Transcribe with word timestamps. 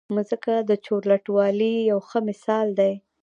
مځکه 0.15 0.53
د 0.69 0.71
چورلټوالي 0.85 1.73
یو 1.91 1.99
ښه 2.09 2.19
مثال 2.29 2.67
دی. 2.79 2.93